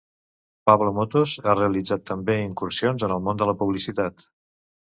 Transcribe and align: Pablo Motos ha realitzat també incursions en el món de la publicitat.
Pablo 0.69 0.93
Motos 0.99 1.33
ha 1.43 1.53
realitzat 1.59 2.07
també 2.13 2.39
incursions 2.47 3.07
en 3.09 3.15
el 3.19 3.25
món 3.29 3.43
de 3.43 3.49
la 3.51 3.59
publicitat. 3.63 4.27